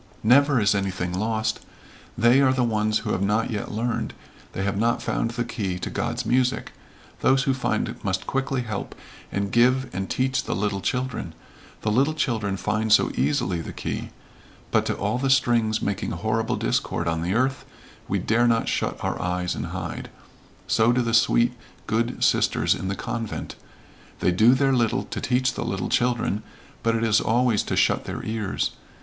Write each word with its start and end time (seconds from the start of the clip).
"Never 0.23 0.59
is 0.59 0.73
anything 0.73 1.13
lost. 1.13 1.59
They 2.17 2.41
are 2.41 2.53
the 2.53 2.63
ones 2.63 2.97
who 3.05 3.11
have 3.11 3.21
not 3.21 3.51
yet 3.51 3.69
learned 3.71 4.15
they 4.53 4.63
have 4.63 4.75
not 4.79 4.99
found 4.99 5.29
the 5.29 5.43
key 5.43 5.77
to 5.77 5.91
God's 5.91 6.25
music. 6.25 6.71
Those 7.19 7.43
who 7.43 7.53
find 7.53 8.03
must 8.03 8.25
quickly 8.25 8.61
help 8.63 8.95
and 9.31 9.51
give 9.51 9.93
and 9.93 10.09
teach 10.09 10.43
the 10.45 10.55
little 10.55 10.81
children 10.81 11.35
the 11.81 11.91
little 11.91 12.15
children 12.15 12.57
find 12.57 12.91
so 12.91 13.11
easily 13.13 13.61
the 13.61 13.73
key 13.73 14.09
but 14.71 14.87
to 14.87 14.95
all 14.95 15.19
the 15.19 15.29
strings 15.29 15.83
making 15.83 16.09
horrible 16.13 16.55
discord 16.55 17.07
on 17.07 17.21
the 17.21 17.35
earth 17.35 17.63
we 18.07 18.17
dare 18.17 18.47
not 18.47 18.67
shut 18.67 18.97
our 19.03 19.21
ears 19.39 19.53
and 19.53 19.67
hide 19.67 20.09
so 20.65 20.91
do 20.91 21.03
the 21.03 21.13
sweet, 21.13 21.53
good 21.85 22.23
sisters 22.23 22.73
in 22.73 22.87
the 22.87 22.95
convent. 22.95 23.55
They 24.19 24.31
do 24.31 24.55
their 24.55 24.73
little 24.73 25.03
to 25.03 25.21
teach 25.21 25.53
the 25.53 25.63
little 25.63 25.89
children, 25.89 26.41
but 26.81 26.95
it 26.95 27.03
is 27.03 27.21
always 27.21 27.61
to 27.61 27.75
shut 27.75 28.05
their 28.05 28.25
ears. 28.25 28.71